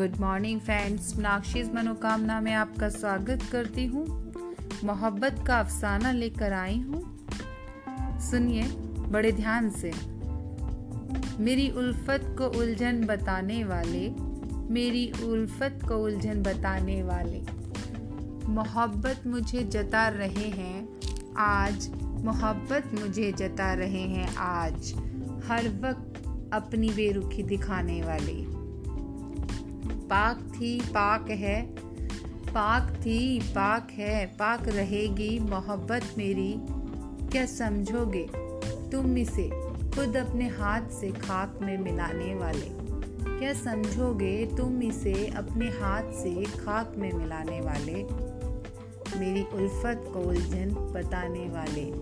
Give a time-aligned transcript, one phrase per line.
[0.00, 4.32] Good morning friends Meenakshi's मनोकामना में आपका स्वागत करती हूँ।
[4.84, 7.26] मोहब्बत का अफसाना लेकर आई हूँ।
[8.20, 8.62] सुनिए,
[8.98, 9.92] बड़े ध्यान से।
[11.42, 14.10] मेरी उल्फत को उलझन बताने वाले,
[14.74, 17.42] मेरी उल्फत को उलझन बताने वाले।
[18.48, 20.88] मोहब्बत मुझे जता रहे हैं
[21.36, 24.92] आज, मोहब्बत मुझे जता रहे हैं आज।
[25.44, 28.59] हर वक्त अपनी बेरुखी दिखाने वाले।
[30.10, 31.62] पाक थी, पाक है।
[32.54, 36.54] पाक थी, पाक है। पाक रहेगी मोहब्बत मेरी।
[37.28, 38.26] क्या समझोगे?
[38.90, 39.50] तुम इसे
[39.90, 42.70] खुद अपने हाथ से खाक में मिलाने वाले।
[43.38, 44.46] क्या समझोगे?
[44.46, 48.04] तुम इसे अपने हाथ से खाक में मिलाने वाले।
[49.20, 51.92] मेरी उल्फत को उलझन बताने वाले।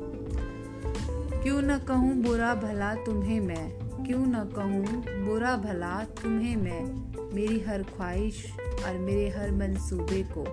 [1.42, 3.72] क्यों न कहूँ बुरा भला तुम्हें मैं?
[4.06, 4.84] क्यों न कहूँ
[5.26, 7.08] बुरा भला तुम्हें मैं?
[7.34, 8.46] मेरी हर ख्वाहिश
[8.86, 10.44] और मेरे हर मंसूबे को।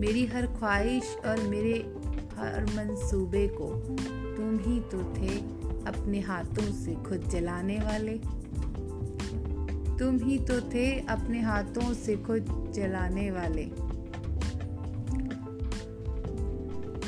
[0.00, 1.78] मेरी हर ख्वाहिश और मेरे
[2.36, 3.68] हर मंसूबे को
[4.36, 5.38] तुम ही तो थे
[5.86, 8.18] अपने हाथों से खुद जलाने वाले।
[9.98, 13.70] तुम ही तो थे अपने हाथों से खुद जलाने वाले।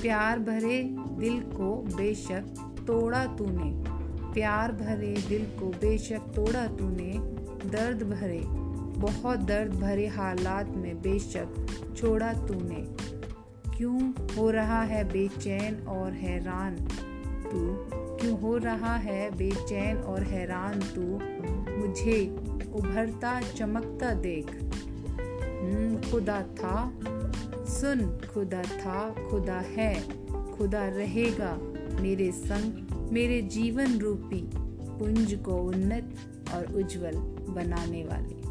[0.02, 0.82] प्यार भरे
[1.18, 3.84] दिल को बेशक तोड़ा तूने।
[4.32, 7.12] प्यार भरे दिल को बेशक तोड़ा तूने।
[7.68, 8.57] दर्द भरे
[8.98, 12.86] बहुत दर्द भरे हालात में बेशक छोड़ा तूने।
[13.76, 16.76] क्यों हो रहा है बेचैन और हैरान
[17.50, 17.76] तू?
[18.16, 21.02] क्यों हो रहा है बेचैन और हैरान तू?
[21.76, 22.36] मुझे
[22.74, 24.62] उभरता चमकता देख।
[25.62, 26.98] हम्म, खुदा था।
[27.64, 30.02] सुन खुदा था खुदा है
[30.52, 31.58] खुदा रहेगा
[32.00, 34.50] मेरे संग मेरे जीवन रूपी
[34.98, 36.14] पुंज को उन्नत
[36.54, 37.12] और उज्जवल
[37.54, 38.47] बनाने वाले।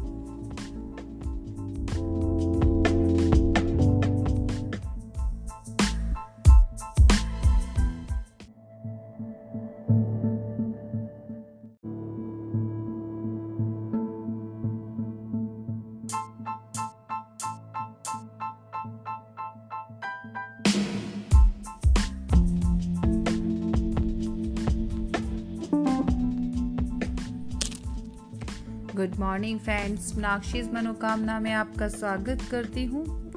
[28.98, 33.32] गुड मॉर्निंग फ्रेंड्स मीनाक्षीज मनोकामना में आपका स्वागत करती हूँ।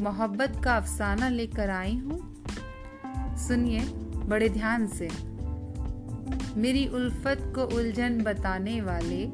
[0.00, 2.44] मोहब्बत का अफसाना लेकर आई हूँ।
[3.36, 3.80] सुनिए,
[4.26, 5.08] बड़े ध्यान से।
[6.60, 9.26] मेरी उल्फत को उलझन बताने वाले,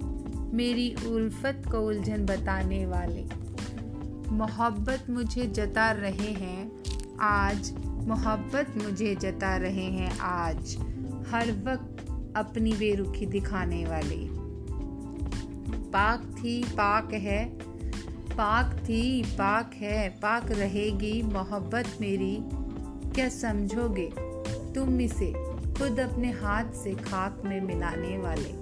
[0.56, 3.24] मेरी उल्फत को उलझन बताने वाले।
[4.30, 6.72] मोहब्बत मुझे जता रहे हैं
[7.20, 10.76] आज, मोहब्बत मुझे जता रहे हैं आज।
[11.28, 12.06] हर वक्त
[12.36, 14.41] अपनी बेरुखी दिखाने वाले।
[15.92, 17.44] पाक थी, पाक है।
[18.36, 22.38] पाक थी, पाक है। पाक रहेगी मोहब्बत मेरी।
[23.14, 24.12] क्या समझोगे?
[24.74, 25.32] तुम इसे
[25.74, 28.54] खुद अपने हाथ से खाक में मिलाने वाले।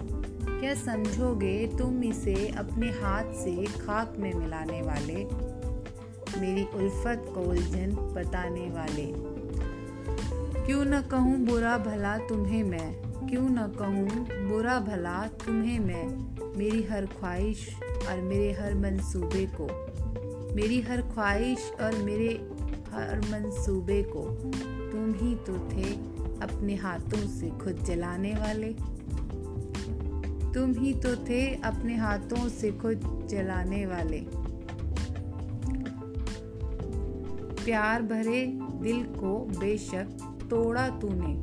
[0.61, 1.67] क्या समझोगे?
[1.67, 5.25] तुम इसे अपने हाथ से खाक में मिलाने वाले।
[6.41, 9.13] मेरी उल्फत को उलझन बताने वाले।
[10.67, 12.95] क्यों न कहूँ बुरा भला तुम्हें मैं?
[13.29, 14.09] क्यों न कहूँ
[14.49, 16.40] बुरा भला तुम्हें मैं?
[16.57, 17.69] मेरी हर ख्वाहिश
[18.09, 19.67] और मेरे हर मंसूबे को।
[20.55, 22.29] मेरी हर ख्वाहिश और मेरे
[22.93, 24.23] हर मंसूबे को
[24.91, 25.95] तुम ही तो थे
[26.43, 28.69] अपने हाथों से खुद जलाने वाले।
[30.55, 34.21] तुम ही तो थे अपने हाथों से खुद जलाने वाले।
[37.65, 41.37] प्यार भरे दिल को बेशक तोड़ा तूने।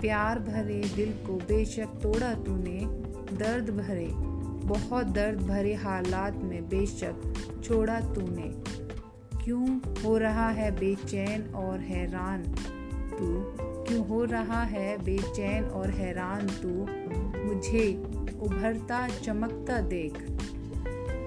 [0.00, 2.80] प्यार भरे दिल को बेशक तोड़ा तूने।
[3.36, 4.33] दर्द भरे
[4.64, 7.34] बहुत दर्द भरे हालात में बेशक
[7.64, 8.54] छोड़ा तूने।
[9.44, 12.42] क्यों हो रहा है बेचैन और हैरान
[13.10, 13.44] तू?
[13.60, 16.68] क्यों हो रहा है बेचैन और हैरान तू?
[17.44, 18.02] मुझे
[18.40, 20.18] उभरता चमकता देख।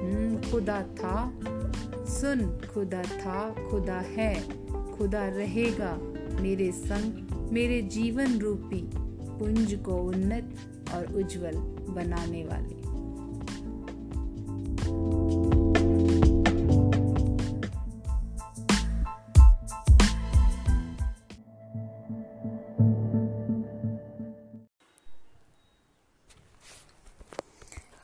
[0.04, 1.40] हम्म, खुदा था।
[2.06, 4.44] सुन खुदा था खुदा है
[4.98, 5.98] खुदा रहेगा
[6.42, 8.90] मेरे संग मेरे जीवन रूपी
[9.40, 10.56] पुंज को उन्नत
[10.94, 11.52] और उज्जवल
[11.94, 12.87] बनाने वाले।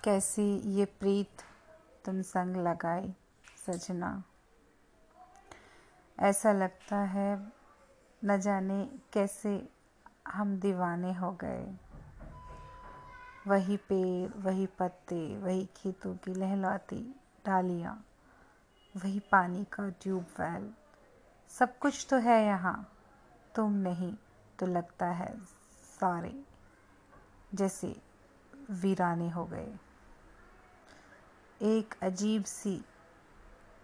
[0.03, 1.41] कैसी ये प्रीत
[2.05, 3.13] तुम संग लगाई
[3.57, 4.23] सजना?
[6.17, 7.51] ऐसा लगता है
[8.21, 8.83] न जाने
[9.13, 9.51] कैसे
[10.27, 11.63] हम दीवाने हो गए।
[13.47, 17.01] वही पेड़, वही पत्ते, वही खेतों की लहलाती
[17.45, 17.95] डालियाँ,
[18.95, 20.69] वही पानी का ट्यूबवेल
[21.51, 22.75] सब कुछ तो है यहाँ,
[23.56, 24.13] तुम नहीं
[24.59, 25.33] तो लगता है
[25.94, 26.35] सारे
[27.53, 27.95] जैसे
[28.71, 29.73] वीराने हो गए।
[31.63, 32.86] एक अजीब सी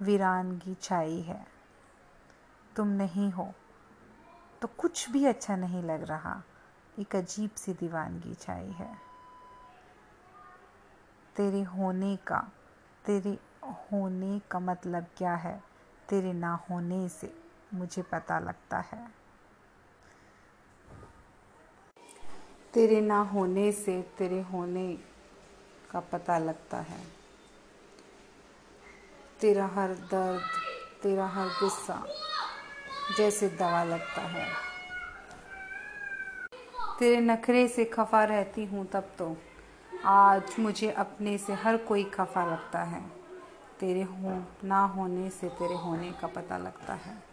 [0.02, 1.48] वीरानगी छाई है।
[2.76, 3.54] तुम नहीं हो।
[4.62, 6.44] तो कुछ भी अच्छा नहीं लग रहा।
[7.00, 8.96] एक अजीब सी दीवानगी छाई है।
[11.36, 12.52] तेरे होने का,
[13.06, 15.64] तेरे होने का मतलब क्या है?
[16.10, 17.44] तेरे ना होने से
[17.74, 19.10] मुझे पता लगता है।
[22.74, 24.98] तेरे ना होने से तेरे होने
[25.92, 27.19] का पता लगता है।
[29.42, 30.42] तेरा हर दर्द,
[31.04, 32.04] तेरा हर गुस्सा
[33.18, 34.48] जैसे दवा लगता है।
[37.00, 39.38] तेरे नखरे से खफा रहती हूँ तब तो।
[40.06, 43.02] आज मुझे अपने से हर कोई खफा लगता है।
[43.80, 47.29] तेरे हो, ना होने से तेरे होने का पता लगता है।